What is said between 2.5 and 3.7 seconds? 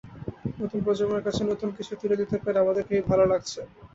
আমাদের খুবই ভালো লাগছে।